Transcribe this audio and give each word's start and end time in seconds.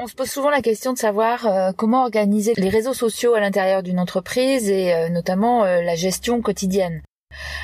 On 0.00 0.06
se 0.06 0.14
pose 0.14 0.30
souvent 0.30 0.50
la 0.50 0.62
question 0.62 0.92
de 0.92 0.98
savoir 0.98 1.46
euh, 1.46 1.72
comment 1.76 2.04
organiser 2.04 2.54
les 2.56 2.68
réseaux 2.68 2.94
sociaux 2.94 3.34
à 3.34 3.40
l'intérieur 3.40 3.82
d'une 3.82 3.98
entreprise 3.98 4.70
et 4.70 4.94
euh, 4.94 5.08
notamment 5.08 5.64
euh, 5.64 5.82
la 5.82 5.96
gestion 5.96 6.40
quotidienne. 6.40 7.02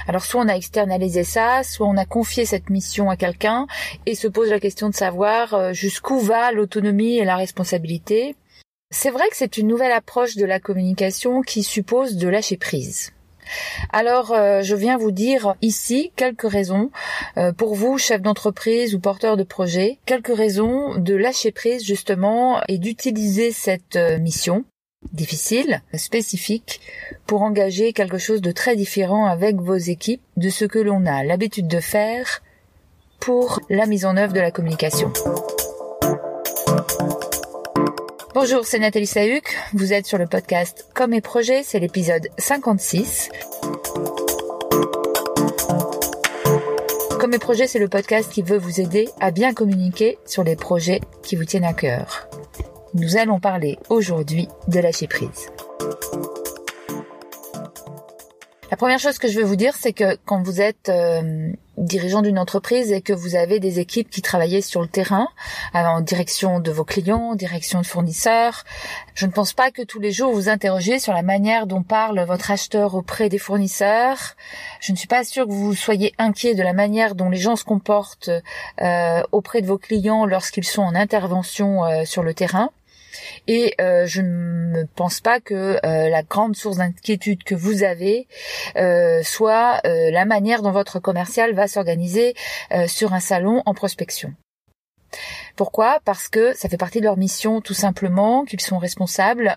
Alors 0.08 0.24
soit 0.24 0.40
on 0.40 0.48
a 0.48 0.56
externalisé 0.56 1.22
ça, 1.22 1.62
soit 1.62 1.86
on 1.86 1.96
a 1.96 2.04
confié 2.04 2.44
cette 2.44 2.70
mission 2.70 3.08
à 3.08 3.16
quelqu'un 3.16 3.68
et 4.06 4.16
se 4.16 4.26
pose 4.26 4.50
la 4.50 4.58
question 4.58 4.90
de 4.90 4.94
savoir 4.94 5.72
jusqu'où 5.72 6.18
va 6.18 6.50
l'autonomie 6.50 7.18
et 7.18 7.24
la 7.24 7.36
responsabilité. 7.36 8.34
C'est 8.90 9.10
vrai 9.10 9.28
que 9.30 9.36
c'est 9.36 9.56
une 9.56 9.68
nouvelle 9.68 9.92
approche 9.92 10.36
de 10.36 10.44
la 10.44 10.60
communication 10.60 11.40
qui 11.40 11.62
suppose 11.62 12.16
de 12.16 12.28
lâcher 12.28 12.56
prise. 12.56 13.12
Alors, 13.92 14.32
euh, 14.32 14.62
je 14.62 14.74
viens 14.74 14.96
vous 14.96 15.10
dire 15.10 15.54
ici 15.62 16.12
quelques 16.16 16.48
raisons 16.48 16.90
euh, 17.36 17.52
pour 17.52 17.74
vous, 17.74 17.98
chef 17.98 18.22
d'entreprise 18.22 18.94
ou 18.94 19.00
porteur 19.00 19.36
de 19.36 19.42
projet, 19.42 19.98
quelques 20.06 20.34
raisons 20.34 20.96
de 20.96 21.14
lâcher 21.14 21.52
prise 21.52 21.84
justement 21.84 22.60
et 22.68 22.78
d'utiliser 22.78 23.52
cette 23.52 23.96
euh, 23.96 24.18
mission 24.18 24.64
difficile, 25.12 25.82
spécifique, 25.94 26.80
pour 27.26 27.42
engager 27.42 27.92
quelque 27.92 28.18
chose 28.18 28.40
de 28.40 28.52
très 28.52 28.74
différent 28.74 29.26
avec 29.26 29.56
vos 29.56 29.76
équipes 29.76 30.22
de 30.36 30.48
ce 30.48 30.64
que 30.64 30.78
l'on 30.78 31.04
a 31.06 31.24
l'habitude 31.24 31.68
de 31.68 31.80
faire 31.80 32.42
pour 33.20 33.60
la 33.68 33.86
mise 33.86 34.06
en 34.06 34.16
œuvre 34.16 34.32
de 34.32 34.40
la 34.40 34.50
communication. 34.50 35.12
Bonjour, 38.34 38.64
c'est 38.64 38.80
Nathalie 38.80 39.06
Sahuc. 39.06 39.56
Vous 39.74 39.92
êtes 39.92 40.06
sur 40.06 40.18
le 40.18 40.26
podcast 40.26 40.88
Comme 40.92 41.14
et 41.14 41.20
Projets, 41.20 41.62
c'est 41.62 41.78
l'épisode 41.78 42.26
56. 42.36 43.30
Comme 47.20 47.32
et 47.32 47.38
Projets, 47.38 47.68
c'est 47.68 47.78
le 47.78 47.86
podcast 47.86 48.32
qui 48.32 48.42
veut 48.42 48.58
vous 48.58 48.80
aider 48.80 49.08
à 49.20 49.30
bien 49.30 49.54
communiquer 49.54 50.18
sur 50.26 50.42
les 50.42 50.56
projets 50.56 51.00
qui 51.22 51.36
vous 51.36 51.44
tiennent 51.44 51.62
à 51.62 51.74
cœur. 51.74 52.28
Nous 52.94 53.16
allons 53.16 53.38
parler 53.38 53.78
aujourd'hui 53.88 54.48
de 54.66 54.80
lâcher 54.80 55.06
prise. 55.06 55.46
La 58.74 58.76
première 58.76 58.98
chose 58.98 59.18
que 59.18 59.28
je 59.28 59.38
veux 59.38 59.44
vous 59.44 59.54
dire, 59.54 59.76
c'est 59.76 59.92
que 59.92 60.18
quand 60.24 60.42
vous 60.42 60.60
êtes 60.60 60.88
euh, 60.88 61.52
dirigeant 61.78 62.22
d'une 62.22 62.40
entreprise 62.40 62.90
et 62.90 63.02
que 63.02 63.12
vous 63.12 63.36
avez 63.36 63.60
des 63.60 63.78
équipes 63.78 64.10
qui 64.10 64.20
travaillent 64.20 64.62
sur 64.62 64.80
le 64.80 64.88
terrain, 64.88 65.28
en 65.74 66.00
direction 66.00 66.58
de 66.58 66.72
vos 66.72 66.82
clients, 66.82 67.30
en 67.30 67.34
direction 67.36 67.80
de 67.80 67.86
fournisseurs, 67.86 68.64
je 69.14 69.26
ne 69.26 69.30
pense 69.30 69.52
pas 69.52 69.70
que 69.70 69.82
tous 69.82 70.00
les 70.00 70.10
jours 70.10 70.32
vous 70.32 70.48
interrogez 70.48 70.98
sur 70.98 71.12
la 71.12 71.22
manière 71.22 71.68
dont 71.68 71.84
parle 71.84 72.18
votre 72.24 72.50
acheteur 72.50 72.96
auprès 72.96 73.28
des 73.28 73.38
fournisseurs. 73.38 74.34
Je 74.80 74.90
ne 74.90 74.96
suis 74.96 75.06
pas 75.06 75.22
sûre 75.22 75.46
que 75.46 75.52
vous 75.52 75.74
soyez 75.74 76.12
inquiet 76.18 76.56
de 76.56 76.62
la 76.64 76.72
manière 76.72 77.14
dont 77.14 77.30
les 77.30 77.38
gens 77.38 77.54
se 77.54 77.62
comportent 77.62 78.30
euh, 78.82 79.22
auprès 79.30 79.62
de 79.62 79.68
vos 79.68 79.78
clients 79.78 80.26
lorsqu'ils 80.26 80.64
sont 80.64 80.82
en 80.82 80.96
intervention 80.96 81.84
euh, 81.84 82.04
sur 82.04 82.24
le 82.24 82.34
terrain. 82.34 82.70
Et 83.46 83.74
euh, 83.80 84.06
je 84.06 84.20
ne 84.22 84.84
pense 84.96 85.20
pas 85.20 85.40
que 85.40 85.78
euh, 85.84 86.08
la 86.08 86.22
grande 86.22 86.56
source 86.56 86.78
d'inquiétude 86.78 87.44
que 87.44 87.54
vous 87.54 87.82
avez 87.82 88.26
euh, 88.76 89.22
soit 89.22 89.80
la 89.84 90.24
manière 90.24 90.62
dont 90.62 90.72
votre 90.72 90.98
commercial 90.98 91.54
va 91.54 91.68
s'organiser 91.68 92.34
sur 92.86 93.12
un 93.12 93.20
salon 93.20 93.62
en 93.66 93.74
prospection. 93.74 94.34
Pourquoi? 95.56 96.00
Parce 96.04 96.28
que 96.28 96.54
ça 96.54 96.68
fait 96.68 96.76
partie 96.76 97.00
de 97.00 97.04
leur 97.04 97.16
mission 97.16 97.60
tout 97.60 97.74
simplement, 97.74 98.44
qu'ils 98.44 98.60
sont 98.60 98.78
responsables, 98.78 99.56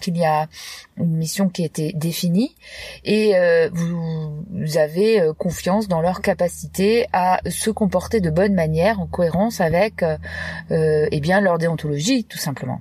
qu'il 0.00 0.16
y 0.16 0.24
a 0.24 0.48
une 0.96 1.16
mission 1.16 1.48
qui 1.50 1.62
a 1.62 1.66
été 1.66 1.92
définie 1.92 2.56
et 3.04 3.34
vous, 3.72 4.44
avez 4.76 5.30
confiance 5.36 5.86
dans 5.86 6.00
leur 6.00 6.22
capacité 6.22 7.06
à 7.12 7.40
se 7.48 7.70
comporter 7.70 8.20
de 8.20 8.30
bonne 8.30 8.54
manière 8.54 9.00
en 9.00 9.06
cohérence 9.06 9.60
avec 9.60 10.02
eh 10.70 11.20
bien 11.20 11.40
leur 11.40 11.58
déontologie 11.58 12.24
tout 12.24 12.38
simplement. 12.38 12.80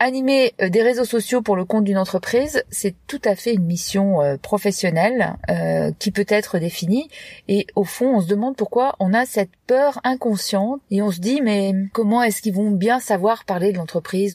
Animer 0.00 0.54
euh, 0.60 0.68
des 0.68 0.82
réseaux 0.82 1.04
sociaux 1.04 1.42
pour 1.42 1.56
le 1.56 1.64
compte 1.64 1.82
d'une 1.82 1.98
entreprise, 1.98 2.62
c'est 2.70 2.94
tout 3.08 3.20
à 3.24 3.34
fait 3.34 3.54
une 3.54 3.64
mission 3.64 4.22
euh, 4.22 4.36
professionnelle 4.36 5.36
euh, 5.50 5.90
qui 5.98 6.12
peut 6.12 6.26
être 6.28 6.58
définie. 6.58 7.08
Et 7.48 7.66
au 7.74 7.82
fond, 7.82 8.16
on 8.16 8.20
se 8.20 8.28
demande 8.28 8.56
pourquoi 8.56 8.94
on 9.00 9.12
a 9.12 9.26
cette 9.26 9.50
peur 9.66 10.00
inconsciente 10.04 10.80
et 10.92 11.02
on 11.02 11.10
se 11.10 11.18
dit 11.18 11.40
mais 11.42 11.72
comment 11.92 12.22
est-ce 12.22 12.42
qu'ils 12.42 12.54
vont 12.54 12.70
bien 12.70 13.00
savoir 13.00 13.44
parler 13.44 13.72
de 13.72 13.78
l'entreprise? 13.78 14.34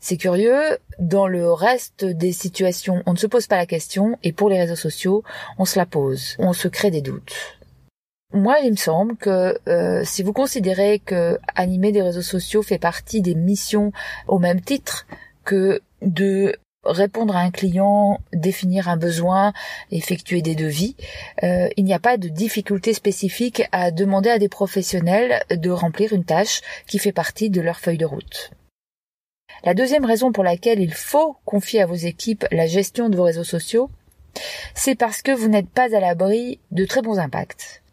C'est 0.00 0.16
curieux, 0.16 0.60
dans 0.98 1.28
le 1.28 1.50
reste 1.52 2.04
des 2.04 2.32
situations, 2.32 3.02
on 3.06 3.12
ne 3.12 3.18
se 3.18 3.26
pose 3.26 3.46
pas 3.46 3.56
la 3.56 3.64
question, 3.64 4.18
et 4.22 4.32
pour 4.32 4.50
les 4.50 4.58
réseaux 4.58 4.76
sociaux, 4.76 5.22
on 5.56 5.64
se 5.64 5.78
la 5.78 5.86
pose, 5.86 6.36
on 6.38 6.52
se 6.52 6.68
crée 6.68 6.90
des 6.90 7.00
doutes 7.00 7.56
moi, 8.34 8.58
il 8.62 8.72
me 8.72 8.76
semble 8.76 9.16
que 9.16 9.58
euh, 9.68 10.02
si 10.04 10.22
vous 10.22 10.32
considérez 10.32 10.98
que 10.98 11.38
animer 11.54 11.92
des 11.92 12.02
réseaux 12.02 12.20
sociaux 12.20 12.62
fait 12.62 12.78
partie 12.78 13.22
des 13.22 13.34
missions 13.34 13.92
au 14.26 14.40
même 14.40 14.60
titre 14.60 15.06
que 15.44 15.80
de 16.02 16.56
répondre 16.84 17.36
à 17.36 17.40
un 17.40 17.50
client, 17.50 18.20
définir 18.32 18.88
un 18.88 18.96
besoin, 18.96 19.52
effectuer 19.90 20.42
des 20.42 20.56
devis, 20.56 20.96
euh, 21.42 21.68
il 21.76 21.84
n'y 21.84 21.94
a 21.94 22.00
pas 22.00 22.16
de 22.16 22.28
difficulté 22.28 22.92
spécifique 22.92 23.62
à 23.72 23.90
demander 23.90 24.30
à 24.30 24.38
des 24.38 24.48
professionnels 24.48 25.42
de 25.50 25.70
remplir 25.70 26.12
une 26.12 26.24
tâche 26.24 26.60
qui 26.86 26.98
fait 26.98 27.12
partie 27.12 27.50
de 27.50 27.60
leur 27.60 27.78
feuille 27.78 27.98
de 27.98 28.04
route. 28.04 28.50
La 29.62 29.74
deuxième 29.74 30.04
raison 30.04 30.32
pour 30.32 30.44
laquelle 30.44 30.80
il 30.80 30.92
faut 30.92 31.36
confier 31.44 31.80
à 31.80 31.86
vos 31.86 31.94
équipes 31.94 32.44
la 32.50 32.66
gestion 32.66 33.08
de 33.08 33.16
vos 33.16 33.22
réseaux 33.22 33.44
sociaux, 33.44 33.90
c'est 34.74 34.96
parce 34.96 35.22
que 35.22 35.30
vous 35.30 35.48
n'êtes 35.48 35.70
pas 35.70 35.94
à 35.96 36.00
l'abri 36.00 36.58
de 36.72 36.84
très 36.84 37.00
bons 37.00 37.18
impacts. 37.18 37.83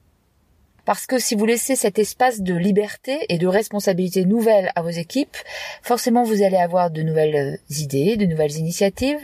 Parce 0.86 1.06
que 1.06 1.20
si 1.20 1.36
vous 1.36 1.46
laissez 1.46 1.76
cet 1.76 2.00
espace 2.00 2.42
de 2.42 2.56
liberté 2.56 3.26
et 3.30 3.38
de 3.38 3.48
responsabilité 3.48 4.26
nouvelle 4.26 4.72
à 4.76 4.82
vos 4.82 4.90
équipes, 4.90 5.38
forcément 5.84 6.24
vous 6.24 6.42
allez 6.44 6.58
avoir 6.58 6.90
de 6.90 7.02
nouvelles 7.02 7.36
euh, 7.36 7.58
idées, 7.70 8.18
de 8.18 8.26
nouvelles 8.26 8.58
initiatives, 8.58 9.20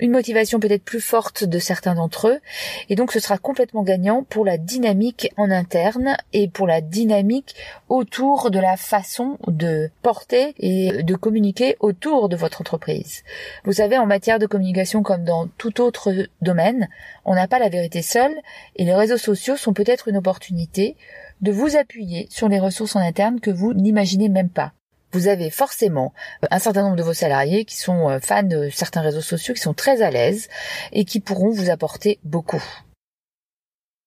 une 0.00 0.10
motivation 0.10 0.58
peut-être 0.58 0.82
plus 0.82 1.00
forte 1.00 1.44
de 1.44 1.58
certains 1.58 1.94
d'entre 1.94 2.28
eux, 2.28 2.40
et 2.88 2.96
donc 2.96 3.12
ce 3.12 3.20
sera 3.20 3.38
complètement 3.38 3.82
gagnant 3.82 4.24
pour 4.24 4.44
la 4.44 4.58
dynamique 4.58 5.30
en 5.36 5.50
interne 5.50 6.16
et 6.32 6.48
pour 6.48 6.66
la 6.66 6.80
dynamique 6.80 7.54
autour 7.88 8.50
de 8.50 8.58
la 8.58 8.76
façon 8.76 9.38
de 9.46 9.90
porter 10.02 10.54
et 10.58 11.02
de 11.02 11.14
communiquer 11.14 11.76
autour 11.80 12.28
de 12.28 12.36
votre 12.36 12.60
entreprise. 12.60 13.22
Vous 13.64 13.74
savez, 13.74 13.98
en 13.98 14.06
matière 14.06 14.38
de 14.38 14.46
communication 14.46 15.02
comme 15.02 15.24
dans 15.24 15.46
tout 15.58 15.80
autre 15.80 16.12
domaine, 16.42 16.88
on 17.24 17.34
n'a 17.34 17.46
pas 17.46 17.58
la 17.58 17.68
vérité 17.68 18.02
seule, 18.02 18.34
et 18.76 18.84
les 18.84 18.94
réseaux 18.94 19.18
sociaux 19.18 19.56
sont 19.56 19.74
peut-être 19.74 20.08
une 20.08 20.16
opportunité 20.16 20.93
de 21.40 21.52
vous 21.52 21.76
appuyer 21.76 22.26
sur 22.30 22.48
les 22.48 22.58
ressources 22.58 22.96
en 22.96 23.00
interne 23.00 23.40
que 23.40 23.50
vous 23.50 23.74
n'imaginez 23.74 24.28
même 24.28 24.50
pas 24.50 24.72
vous 25.14 25.28
avez 25.28 25.48
forcément 25.48 26.12
euh, 26.42 26.48
un 26.50 26.58
certain 26.58 26.82
nombre 26.82 26.96
de 26.96 27.02
vos 27.02 27.14
salariés 27.14 27.64
qui 27.64 27.76
sont 27.76 28.10
euh, 28.10 28.18
fans 28.20 28.42
de 28.42 28.68
certains 28.70 29.00
réseaux 29.00 29.20
sociaux, 29.20 29.54
qui 29.54 29.60
sont 29.60 29.72
très 29.72 30.02
à 30.02 30.10
l'aise 30.10 30.48
et 30.92 31.04
qui 31.04 31.20
pourront 31.20 31.50
vous 31.50 31.70
apporter 31.70 32.18
beaucoup. 32.24 32.62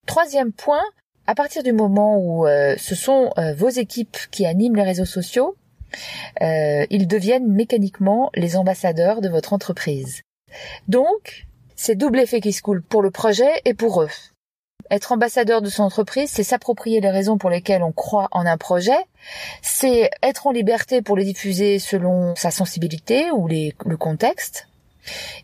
Troisième 0.05 0.51
point, 0.51 0.83
à 1.25 1.33
partir 1.33 1.63
du 1.63 1.71
moment 1.71 2.17
où 2.17 2.45
euh, 2.45 2.75
ce 2.77 2.95
sont 2.95 3.33
vos 3.57 3.69
équipes 3.69 4.17
qui 4.31 4.45
animent 4.45 4.75
les 4.75 4.83
réseaux 4.83 5.05
sociaux, 5.05 5.55
ils 6.39 7.07
deviennent 7.07 7.51
mécaniquement 7.51 8.29
les 8.35 8.55
ambassadeurs 8.55 9.21
de 9.21 9.29
votre 9.29 9.53
entreprise. 9.53 10.21
Donc, 10.87 11.45
c'est 11.75 11.95
double 11.95 12.19
effet 12.19 12.39
qui 12.39 12.53
se 12.53 12.61
coule 12.61 12.81
pour 12.81 13.01
le 13.01 13.11
projet 13.11 13.61
et 13.65 13.73
pour 13.73 14.01
eux. 14.01 14.09
Être 14.89 15.11
ambassadeur 15.11 15.61
de 15.61 15.69
son 15.69 15.83
entreprise, 15.83 16.29
c'est 16.31 16.43
s'approprier 16.43 17.01
les 17.01 17.09
raisons 17.09 17.37
pour 17.37 17.49
lesquelles 17.49 17.83
on 17.83 17.91
croit 17.91 18.27
en 18.31 18.45
un 18.45 18.57
projet, 18.57 18.97
c'est 19.61 20.09
être 20.23 20.47
en 20.47 20.51
liberté 20.51 21.01
pour 21.01 21.17
les 21.17 21.25
diffuser 21.25 21.79
selon 21.79 22.35
sa 22.35 22.51
sensibilité 22.51 23.29
ou 23.31 23.47
le 23.47 23.97
contexte. 23.97 24.67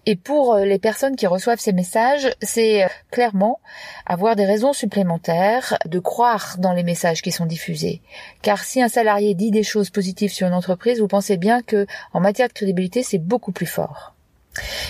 Et 0.06 0.16
pour 0.16 0.54
euh, 0.54 0.66
les 0.66 0.80
personnes 0.80 1.16
qui 1.16 1.28
reçoivent 1.28 1.60
ces 1.60 1.74
messages, 1.74 2.30
c'est 2.42 2.84
euh, 2.84 2.88
clairement 3.12 3.60
avoir 4.06 4.36
des 4.36 4.46
raisons 4.46 4.74
supplémentaires 4.74 5.78
de 5.86 6.00
croire 6.00 6.56
dans 6.60 6.74
les 6.74 6.84
messages 6.84 7.22
qui 7.22 7.32
sont 7.32 7.46
diffusés. 7.46 8.02
Car 8.42 8.64
si 8.64 8.82
un 8.82 8.90
salarié 8.90 9.34
dit 9.36 9.52
des 9.52 9.64
choses 9.64 9.90
positives 9.90 10.34
sur 10.34 10.48
une 10.48 10.54
entreprise, 10.54 11.00
vous 11.00 11.08
pensez 11.08 11.38
bien 11.38 11.62
que 11.62 11.86
en 12.12 12.20
matière 12.20 12.48
de 12.48 12.54
crédibilité, 12.54 13.04
c'est 13.04 13.20
beaucoup 13.20 13.52
plus 13.52 13.66
fort. 13.66 14.14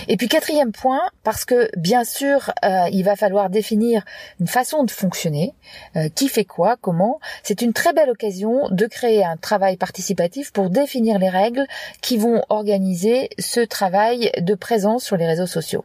Et 0.08 0.16
puis 0.16 0.28
quatrième 0.28 0.72
point, 0.72 1.00
parce 1.22 1.44
que 1.44 1.70
bien 1.76 2.04
sûr, 2.04 2.52
euh, 2.64 2.88
il 2.92 3.04
va 3.04 3.16
falloir 3.16 3.50
définir 3.50 4.04
une 4.40 4.46
façon 4.46 4.84
de 4.84 4.90
fonctionner, 4.90 5.54
euh, 5.96 6.08
qui 6.14 6.28
fait 6.28 6.44
quoi, 6.44 6.76
comment. 6.80 7.20
C'est 7.42 7.62
une 7.62 7.72
très 7.72 7.92
belle 7.92 8.10
occasion 8.10 8.68
de 8.70 8.86
créer 8.86 9.24
un 9.24 9.36
travail 9.36 9.76
participatif 9.76 10.52
pour 10.52 10.70
définir 10.70 11.18
les 11.18 11.28
règles 11.28 11.66
qui 12.02 12.16
vont 12.16 12.42
organiser 12.48 13.30
ce 13.38 13.60
travail 13.60 14.30
de 14.38 14.54
présence 14.54 15.04
sur 15.04 15.16
les 15.16 15.26
réseaux 15.26 15.46
sociaux. 15.46 15.84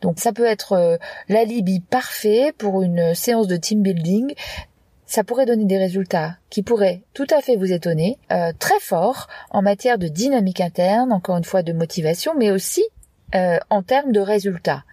Donc 0.00 0.18
ça 0.18 0.32
peut 0.32 0.44
être 0.44 0.72
euh, 0.72 0.96
l'alibi 1.28 1.80
parfait 1.80 2.52
pour 2.58 2.82
une 2.82 3.14
séance 3.14 3.46
de 3.46 3.56
team 3.56 3.82
building 3.82 4.34
ça 5.06 5.22
pourrait 5.22 5.44
donner 5.44 5.66
des 5.66 5.76
résultats 5.76 6.38
qui 6.48 6.62
pourraient 6.62 7.02
tout 7.12 7.26
à 7.30 7.42
fait 7.42 7.56
vous 7.56 7.72
étonner, 7.72 8.18
très 8.58 8.80
forts 8.80 9.28
en 9.50 9.60
matière 9.60 9.98
de 9.98 10.08
dynamique 10.08 10.62
interne, 10.62 11.12
encore 11.12 11.36
une 11.36 11.44
fois 11.44 11.62
de 11.62 11.74
motivation, 11.74 12.32
mais 12.36 12.50
aussi 12.50 12.82
euh, 13.34 13.58
en 13.70 13.82
termes 13.82 14.12
de 14.12 14.20
résultats. 14.20 14.84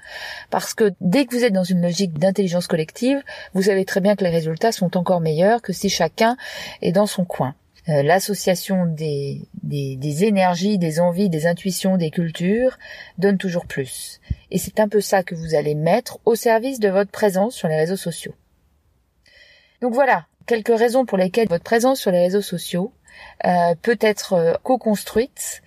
Parce 0.50 0.74
que 0.74 0.94
dès 1.00 1.26
que 1.26 1.36
vous 1.36 1.44
êtes 1.44 1.54
dans 1.54 1.64
une 1.64 1.82
logique 1.82 2.18
d'intelligence 2.18 2.68
collective, 2.68 3.22
vous 3.54 3.64
savez 3.64 3.86
très 3.86 4.02
bien 4.02 4.16
que 4.16 4.24
les 4.24 4.32
résultats 4.32 4.72
sont 4.72 4.98
encore 4.98 5.22
meilleurs 5.22 5.62
que 5.62 5.74
si 5.74 5.90
chacun 5.90 6.38
est 6.82 6.92
dans 6.92 7.06
son 7.06 7.24
coin. 7.24 7.54
euh, 7.90 8.04
l'association 8.04 8.86
des, 8.86 9.42
des, 9.64 10.24
énergies, 10.24 10.78
des 10.78 11.00
envies, 11.00 11.30
des 11.30 11.48
intuitions, 11.48 11.98
des 11.98 12.12
cultures 12.12 12.78
donne 13.18 13.38
toujours 13.38 13.66
plus. 13.66 14.20
Et 14.52 14.58
c'est 14.58 14.80
un 14.80 14.88
peu 14.88 15.02
ça 15.02 15.24
que 15.24 15.36
vous 15.36 15.56
allez 15.56 15.76
mettre 15.76 16.20
au 16.26 16.36
service 16.36 16.80
de 16.80 16.90
votre 16.90 17.12
présence 17.12 17.56
sur 17.56 17.68
les 17.68 17.76
réseaux 17.76 17.96
sociaux. 17.96 18.34
Donc 19.82 19.94
voilà, 19.94 20.26
quelques 20.46 20.78
raisons 20.78 21.06
pour 21.06 21.18
lesquelles 21.18 21.48
votre 21.48 21.64
présence 21.64 22.00
sur 22.00 22.12
les 22.12 22.20
réseaux 22.20 22.42
sociaux 22.42 22.94
euh, 23.46 23.76
peut 23.82 23.98
être 24.02 24.60
co-construite 24.64 25.62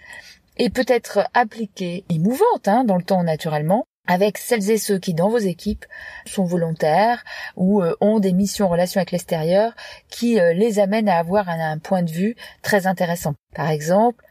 et 0.56 0.70
peut 0.70 0.86
être 0.88 1.28
appliquée 1.34 2.04
et 2.08 2.18
hein, 2.66 2.84
dans 2.84 2.96
le 2.96 3.02
temps 3.02 3.22
naturellement 3.22 3.86
avec 4.06 4.36
celles 4.36 4.70
et 4.70 4.76
ceux 4.76 4.98
qui 4.98 5.14
dans 5.14 5.30
vos 5.30 5.38
équipes 5.38 5.86
sont 6.26 6.44
volontaires 6.44 7.24
ou 7.56 7.82
euh, 7.82 7.96
ont 8.00 8.20
des 8.20 8.32
missions 8.32 8.66
en 8.66 8.68
relation 8.68 8.98
avec 8.98 9.12
l'extérieur 9.12 9.72
qui 10.10 10.38
les 10.54 10.78
amènent 10.78 11.08
à 11.08 11.18
avoir 11.18 11.48
un 11.48 11.78
point 11.78 12.02
de 12.02 12.10
vue 12.10 12.36
très 12.62 12.86
intéressant. 12.86 13.34
Par 13.54 13.70
exemple, 13.70 14.22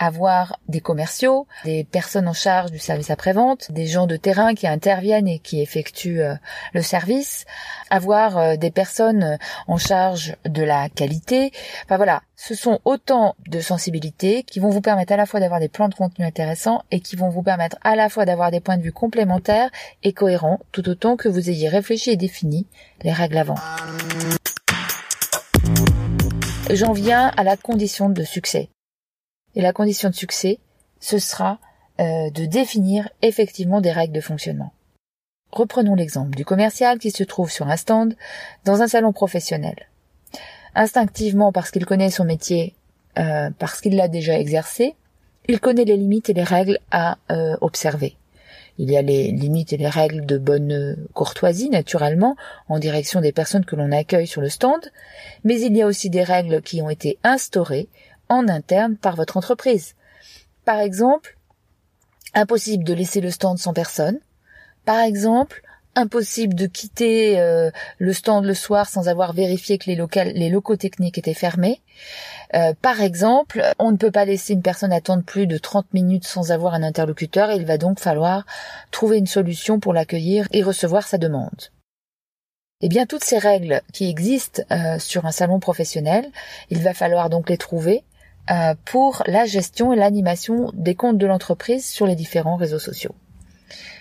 avoir 0.00 0.58
des 0.66 0.80
commerciaux, 0.80 1.46
des 1.64 1.84
personnes 1.84 2.26
en 2.26 2.32
charge 2.32 2.72
du 2.72 2.78
service 2.78 3.10
après-vente, 3.10 3.70
des 3.70 3.86
gens 3.86 4.06
de 4.06 4.16
terrain 4.16 4.54
qui 4.54 4.66
interviennent 4.66 5.28
et 5.28 5.38
qui 5.38 5.60
effectuent 5.60 6.22
euh, 6.22 6.34
le 6.72 6.80
service, 6.80 7.44
avoir 7.90 8.38
euh, 8.38 8.56
des 8.56 8.70
personnes 8.70 9.38
en 9.68 9.76
charge 9.76 10.36
de 10.46 10.62
la 10.62 10.88
qualité. 10.88 11.52
Enfin 11.84 11.98
voilà, 11.98 12.22
ce 12.34 12.54
sont 12.54 12.80
autant 12.86 13.36
de 13.46 13.60
sensibilités 13.60 14.42
qui 14.42 14.58
vont 14.58 14.70
vous 14.70 14.80
permettre 14.80 15.12
à 15.12 15.18
la 15.18 15.26
fois 15.26 15.38
d'avoir 15.38 15.60
des 15.60 15.68
plans 15.68 15.90
de 15.90 15.94
contenu 15.94 16.24
intéressants 16.24 16.82
et 16.90 17.00
qui 17.00 17.14
vont 17.14 17.28
vous 17.28 17.42
permettre 17.42 17.76
à 17.82 17.94
la 17.94 18.08
fois 18.08 18.24
d'avoir 18.24 18.50
des 18.50 18.60
points 18.60 18.78
de 18.78 18.82
vue 18.82 18.92
complémentaires 18.92 19.70
et 20.02 20.14
cohérents 20.14 20.60
tout 20.72 20.88
autant 20.88 21.16
que 21.16 21.28
vous 21.28 21.50
ayez 21.50 21.68
réfléchi 21.68 22.08
et 22.08 22.16
défini 22.16 22.66
les 23.02 23.12
règles 23.12 23.36
avant. 23.36 23.56
J'en 26.70 26.92
viens 26.92 27.32
à 27.36 27.44
la 27.44 27.58
condition 27.58 28.08
de 28.08 28.24
succès. 28.24 28.70
Et 29.54 29.62
la 29.62 29.72
condition 29.72 30.10
de 30.10 30.14
succès, 30.14 30.58
ce 31.00 31.18
sera 31.18 31.58
euh, 32.00 32.30
de 32.30 32.46
définir 32.46 33.08
effectivement 33.22 33.80
des 33.80 33.92
règles 33.92 34.14
de 34.14 34.20
fonctionnement. 34.20 34.72
Reprenons 35.52 35.94
l'exemple 35.94 36.36
du 36.36 36.44
commercial 36.44 36.98
qui 36.98 37.10
se 37.10 37.24
trouve 37.24 37.50
sur 37.50 37.68
un 37.68 37.76
stand 37.76 38.14
dans 38.64 38.82
un 38.82 38.88
salon 38.88 39.12
professionnel. 39.12 39.88
Instinctivement, 40.74 41.50
parce 41.50 41.70
qu'il 41.70 41.84
connaît 41.84 42.10
son 42.10 42.24
métier, 42.24 42.74
euh, 43.18 43.50
parce 43.58 43.80
qu'il 43.80 43.96
l'a 43.96 44.06
déjà 44.06 44.38
exercé, 44.38 44.94
il 45.48 45.58
connaît 45.58 45.84
les 45.84 45.96
limites 45.96 46.30
et 46.30 46.34
les 46.34 46.44
règles 46.44 46.78
à 46.92 47.18
euh, 47.32 47.56
observer. 47.60 48.16
Il 48.78 48.90
y 48.90 48.96
a 48.96 49.02
les 49.02 49.30
limites 49.32 49.72
et 49.72 49.76
les 49.76 49.88
règles 49.88 50.24
de 50.24 50.38
bonne 50.38 50.96
courtoisie, 51.12 51.68
naturellement, 51.68 52.36
en 52.68 52.78
direction 52.78 53.20
des 53.20 53.32
personnes 53.32 53.64
que 53.64 53.76
l'on 53.76 53.92
accueille 53.92 54.28
sur 54.28 54.40
le 54.40 54.48
stand, 54.48 54.80
mais 55.44 55.60
il 55.60 55.76
y 55.76 55.82
a 55.82 55.86
aussi 55.86 56.08
des 56.08 56.22
règles 56.22 56.62
qui 56.62 56.80
ont 56.80 56.88
été 56.88 57.18
instaurées 57.24 57.88
en 58.30 58.48
interne 58.48 58.96
par 58.96 59.16
votre 59.16 59.36
entreprise. 59.36 59.94
Par 60.64 60.80
exemple, 60.80 61.36
impossible 62.32 62.84
de 62.84 62.94
laisser 62.94 63.20
le 63.20 63.30
stand 63.30 63.58
sans 63.58 63.74
personne. 63.74 64.18
Par 64.86 65.00
exemple, 65.00 65.62
impossible 65.94 66.54
de 66.54 66.66
quitter 66.66 67.38
euh, 67.40 67.70
le 67.98 68.12
stand 68.12 68.44
le 68.44 68.54
soir 68.54 68.88
sans 68.88 69.08
avoir 69.08 69.32
vérifié 69.32 69.76
que 69.76 69.90
les, 69.90 70.32
les 70.32 70.48
locaux 70.48 70.76
techniques 70.76 71.18
étaient 71.18 71.34
fermés. 71.34 71.80
Euh, 72.54 72.72
par 72.80 73.00
exemple, 73.00 73.62
on 73.78 73.90
ne 73.90 73.96
peut 73.96 74.10
pas 74.10 74.24
laisser 74.24 74.52
une 74.52 74.62
personne 74.62 74.92
attendre 74.92 75.24
plus 75.24 75.46
de 75.46 75.58
30 75.58 75.92
minutes 75.92 76.26
sans 76.26 76.52
avoir 76.52 76.74
un 76.74 76.82
interlocuteur 76.82 77.50
et 77.50 77.56
il 77.56 77.66
va 77.66 77.78
donc 77.78 78.00
falloir 78.00 78.46
trouver 78.90 79.18
une 79.18 79.26
solution 79.26 79.80
pour 79.80 79.92
l'accueillir 79.92 80.46
et 80.52 80.62
recevoir 80.62 81.06
sa 81.06 81.18
demande. 81.18 81.70
Eh 82.82 82.88
bien, 82.88 83.04
toutes 83.04 83.24
ces 83.24 83.38
règles 83.38 83.82
qui 83.92 84.08
existent 84.08 84.62
euh, 84.70 84.98
sur 84.98 85.26
un 85.26 85.32
salon 85.32 85.60
professionnel, 85.60 86.30
il 86.70 86.80
va 86.82 86.94
falloir 86.94 87.28
donc 87.28 87.50
les 87.50 87.58
trouver 87.58 88.04
euh, 88.50 88.74
pour 88.84 89.22
la 89.26 89.44
gestion 89.44 89.92
et 89.92 89.96
l'animation 89.96 90.70
des 90.74 90.94
comptes 90.94 91.18
de 91.18 91.26
l'entreprise 91.26 91.86
sur 91.86 92.06
les 92.06 92.16
différents 92.16 92.56
réseaux 92.56 92.78
sociaux. 92.78 93.14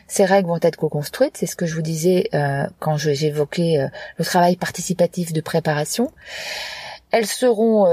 Ces 0.08 0.26
règles 0.26 0.48
vont 0.48 0.60
être 0.62 0.76
co-construites, 0.76 1.38
c'est 1.38 1.46
ce 1.46 1.56
que 1.56 1.68
je 1.68 1.76
vous 1.76 1.84
disais 1.84 2.30
euh, 2.34 2.66
quand 2.80 2.98
j'évoquais 2.98 3.80
euh, 3.80 3.88
le 4.18 4.26
travail 4.26 4.56
participatif 4.56 5.34
de 5.34 5.42
préparation. 5.42 6.12
Elles 7.12 7.28
seront 7.28 7.88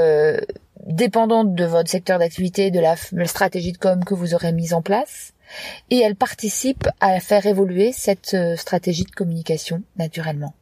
dépendantes 0.84 1.54
de 1.54 1.64
votre 1.64 1.90
secteur 1.90 2.18
d'activité, 2.18 2.70
de 2.70 2.80
la, 2.80 2.96
stratégie 3.26 3.72
de 3.72 3.78
com 3.78 4.04
que 4.04 4.12
vous 4.12 4.34
aurez 4.34 4.52
mise 4.52 4.74
en 4.74 4.82
place, 4.82 5.32
et 5.88 6.00
elles 6.00 6.16
participent 6.16 6.88
à 7.00 7.18
faire 7.20 7.46
évoluer 7.46 7.92
cette 7.92 8.36
stratégie 8.56 9.04
de 9.04 9.10
communication 9.10 9.82
naturellement 9.96 10.52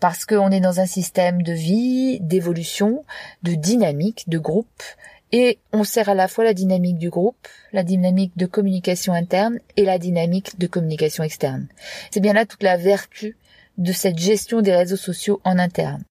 parce 0.00 0.24
qu'on 0.24 0.50
est 0.50 0.60
dans 0.60 0.80
un 0.80 0.86
système 0.86 1.42
de 1.42 1.52
vie, 1.52 2.20
d'évolution, 2.20 3.04
de 3.42 3.54
dynamique, 3.54 4.28
de 4.28 4.38
groupe, 4.38 4.82
et 5.30 5.58
on 5.72 5.84
sert 5.84 6.08
à 6.08 6.14
la 6.14 6.28
fois 6.28 6.44
la 6.44 6.54
dynamique 6.54 6.98
du 6.98 7.10
groupe, 7.10 7.48
la 7.72 7.82
dynamique 7.82 8.32
de 8.36 8.46
communication 8.46 9.12
interne 9.12 9.58
et 9.76 9.84
la 9.84 9.98
dynamique 9.98 10.58
de 10.58 10.66
communication 10.66 11.22
externe. 11.22 11.68
C'est 12.10 12.20
bien 12.20 12.32
là 12.32 12.46
toute 12.46 12.62
la 12.62 12.76
vertu 12.76 13.36
de 13.76 13.92
cette 13.92 14.18
gestion 14.18 14.62
des 14.62 14.74
réseaux 14.74 14.96
sociaux 14.96 15.40
en 15.44 15.58
interne. 15.58 16.02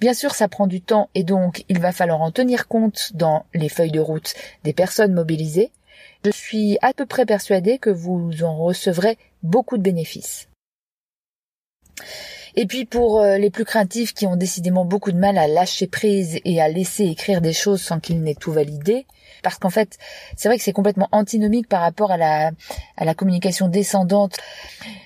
Bien 0.00 0.14
sûr, 0.14 0.34
ça 0.34 0.48
prend 0.48 0.66
du 0.66 0.80
temps 0.80 1.08
et 1.14 1.24
donc 1.24 1.64
il 1.68 1.80
va 1.80 1.92
falloir 1.92 2.20
en 2.20 2.30
tenir 2.30 2.68
compte 2.68 3.12
dans 3.14 3.44
les 3.54 3.68
feuilles 3.68 3.90
de 3.90 4.00
route 4.00 4.34
des 4.64 4.72
personnes 4.72 5.14
mobilisées. 5.14 5.72
Je 6.24 6.30
suis 6.30 6.78
à 6.82 6.92
peu 6.92 7.06
près 7.06 7.26
persuadée 7.26 7.78
que 7.78 7.90
vous 7.90 8.44
en 8.44 8.56
recevrez 8.56 9.18
beaucoup 9.42 9.78
de 9.78 9.82
bénéfices. 9.82 10.47
Et 12.60 12.66
puis 12.66 12.86
pour 12.86 13.20
euh, 13.20 13.38
les 13.38 13.50
plus 13.50 13.64
craintifs 13.64 14.12
qui 14.12 14.26
ont 14.26 14.34
décidément 14.34 14.84
beaucoup 14.84 15.12
de 15.12 15.16
mal 15.16 15.38
à 15.38 15.46
lâcher 15.46 15.86
prise 15.86 16.40
et 16.44 16.60
à 16.60 16.68
laisser 16.68 17.04
écrire 17.04 17.40
des 17.40 17.52
choses 17.52 17.80
sans 17.80 18.00
qu'ils 18.00 18.20
n'aient 18.20 18.34
tout 18.34 18.50
validé, 18.50 19.06
parce 19.44 19.58
qu'en 19.60 19.70
fait, 19.70 19.96
c'est 20.36 20.48
vrai 20.48 20.58
que 20.58 20.64
c'est 20.64 20.72
complètement 20.72 21.06
antinomique 21.12 21.68
par 21.68 21.82
rapport 21.82 22.10
à 22.10 22.16
la, 22.16 22.50
à 22.96 23.04
la 23.04 23.14
communication 23.14 23.68
descendante. 23.68 24.38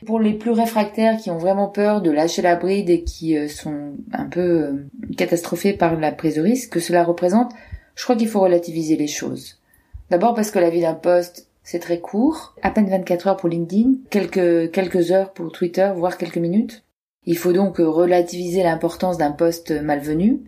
Pour 0.06 0.18
les 0.18 0.32
plus 0.32 0.52
réfractaires 0.52 1.18
qui 1.18 1.30
ont 1.30 1.36
vraiment 1.36 1.68
peur 1.68 2.00
de 2.00 2.10
lâcher 2.10 2.40
la 2.40 2.56
bride 2.56 2.88
et 2.88 3.04
qui 3.04 3.36
euh, 3.36 3.48
sont 3.48 3.96
un 4.14 4.24
peu 4.24 4.40
euh, 4.40 4.88
catastrophés 5.18 5.74
par 5.74 6.00
la 6.00 6.10
prise 6.10 6.36
de 6.36 6.40
risque 6.40 6.72
que 6.72 6.80
cela 6.80 7.04
représente, 7.04 7.52
je 7.96 8.04
crois 8.04 8.16
qu'il 8.16 8.28
faut 8.28 8.40
relativiser 8.40 8.96
les 8.96 9.08
choses. 9.08 9.60
D'abord 10.08 10.32
parce 10.32 10.50
que 10.50 10.58
la 10.58 10.70
vie 10.70 10.80
d'un 10.80 10.94
poste, 10.94 11.48
c'est 11.64 11.80
très 11.80 12.00
court, 12.00 12.54
à 12.62 12.70
peine 12.70 12.88
24 12.88 13.26
heures 13.26 13.36
pour 13.36 13.50
LinkedIn, 13.50 13.90
quelques, 14.08 14.70
quelques 14.70 15.10
heures 15.10 15.34
pour 15.34 15.52
Twitter, 15.52 15.92
voire 15.94 16.16
quelques 16.16 16.38
minutes. 16.38 16.82
Il 17.24 17.38
faut 17.38 17.52
donc 17.52 17.76
relativiser 17.78 18.64
l'importance 18.64 19.16
d'un 19.16 19.30
poste 19.30 19.70
malvenu. 19.70 20.40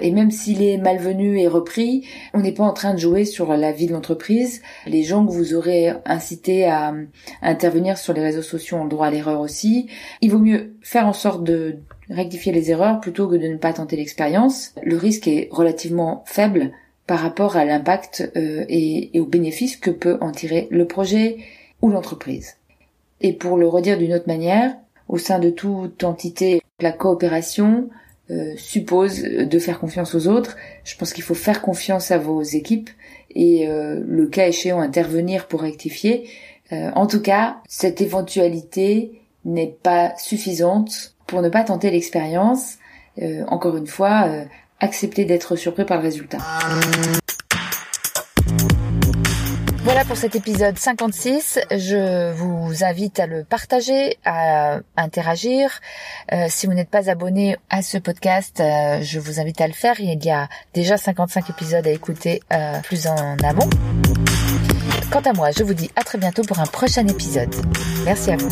Et 0.00 0.12
même 0.12 0.30
s'il 0.30 0.62
est 0.62 0.78
malvenu 0.78 1.40
et 1.40 1.48
repris, 1.48 2.06
on 2.34 2.40
n'est 2.40 2.52
pas 2.52 2.62
en 2.62 2.72
train 2.72 2.94
de 2.94 3.00
jouer 3.00 3.24
sur 3.24 3.56
la 3.56 3.72
vie 3.72 3.88
de 3.88 3.92
l'entreprise. 3.92 4.62
Les 4.86 5.02
gens 5.02 5.26
que 5.26 5.32
vous 5.32 5.54
aurez 5.54 5.92
incité 6.04 6.66
à 6.66 6.94
intervenir 7.42 7.98
sur 7.98 8.12
les 8.12 8.20
réseaux 8.20 8.42
sociaux 8.42 8.76
ont 8.76 8.84
le 8.84 8.90
droit 8.90 9.08
à 9.08 9.10
l'erreur 9.10 9.40
aussi. 9.40 9.88
Il 10.20 10.30
vaut 10.30 10.38
mieux 10.38 10.76
faire 10.82 11.08
en 11.08 11.12
sorte 11.12 11.42
de 11.42 11.78
rectifier 12.08 12.52
les 12.52 12.70
erreurs 12.70 13.00
plutôt 13.00 13.28
que 13.28 13.36
de 13.36 13.48
ne 13.48 13.56
pas 13.56 13.72
tenter 13.72 13.96
l'expérience. 13.96 14.72
Le 14.82 14.96
risque 14.96 15.26
est 15.26 15.48
relativement 15.50 16.22
faible 16.26 16.70
par 17.08 17.18
rapport 17.18 17.56
à 17.56 17.64
l'impact 17.64 18.30
euh, 18.36 18.64
et 18.68 19.10
aux 19.18 19.26
bénéfices 19.26 19.76
que 19.76 19.90
peut 19.90 20.18
en 20.20 20.30
tirer 20.30 20.68
le 20.70 20.86
projet 20.86 21.38
ou 21.82 21.90
l'entreprise. 21.90 22.56
Et 23.20 23.32
pour 23.32 23.56
le 23.56 23.66
redire 23.66 23.98
d'une 23.98 24.14
autre 24.14 24.28
manière, 24.28 24.76
au 25.08 25.18
sein 25.18 25.38
de 25.38 25.50
toute 25.50 26.04
entité, 26.04 26.62
la 26.80 26.92
coopération 26.92 27.88
euh, 28.30 28.54
suppose 28.56 29.22
de 29.22 29.58
faire 29.58 29.78
confiance 29.78 30.14
aux 30.14 30.28
autres. 30.28 30.56
Je 30.84 30.96
pense 30.96 31.12
qu'il 31.12 31.22
faut 31.24 31.34
faire 31.34 31.60
confiance 31.60 32.10
à 32.10 32.16
vos 32.18 32.42
équipes 32.42 32.88
et 33.34 33.68
euh, 33.68 34.00
le 34.06 34.26
cas 34.26 34.48
échéant 34.48 34.80
intervenir 34.80 35.46
pour 35.46 35.60
rectifier. 35.60 36.28
Euh, 36.72 36.90
en 36.94 37.06
tout 37.06 37.20
cas, 37.20 37.58
cette 37.68 38.00
éventualité 38.00 39.20
n'est 39.44 39.76
pas 39.82 40.14
suffisante 40.16 41.14
pour 41.26 41.42
ne 41.42 41.50
pas 41.50 41.64
tenter 41.64 41.90
l'expérience. 41.90 42.78
encore 43.46 43.76
une 43.76 43.86
fois, 43.86 44.28
accepter 44.80 45.24
d'être 45.24 45.54
surpris 45.56 45.84
par 45.84 45.98
le 45.98 46.04
résultat. 46.04 46.38
Voilà 49.94 50.08
pour 50.08 50.16
cet 50.16 50.34
épisode 50.34 50.76
56. 50.76 51.60
Je 51.70 52.32
vous 52.32 52.82
invite 52.82 53.20
à 53.20 53.28
le 53.28 53.44
partager, 53.44 54.18
à 54.24 54.80
interagir. 54.96 55.70
Euh, 56.32 56.46
si 56.48 56.66
vous 56.66 56.74
n'êtes 56.74 56.88
pas 56.88 57.08
abonné 57.10 57.56
à 57.70 57.80
ce 57.80 57.98
podcast, 57.98 58.58
euh, 58.58 58.98
je 59.02 59.20
vous 59.20 59.38
invite 59.38 59.60
à 59.60 59.68
le 59.68 59.72
faire. 59.72 60.00
Il 60.00 60.24
y 60.24 60.30
a 60.32 60.48
déjà 60.74 60.96
55 60.96 61.48
épisodes 61.48 61.86
à 61.86 61.90
écouter 61.90 62.42
euh, 62.52 62.80
plus 62.80 63.06
en 63.06 63.36
amont. 63.44 63.70
Quant 65.12 65.20
à 65.20 65.32
moi, 65.32 65.52
je 65.52 65.62
vous 65.62 65.74
dis 65.74 65.92
à 65.94 66.02
très 66.02 66.18
bientôt 66.18 66.42
pour 66.42 66.58
un 66.58 66.66
prochain 66.66 67.06
épisode. 67.06 67.54
Merci 68.04 68.32
à 68.32 68.36
vous. 68.36 68.50